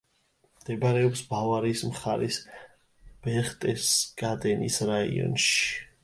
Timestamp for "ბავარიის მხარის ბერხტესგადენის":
1.33-4.79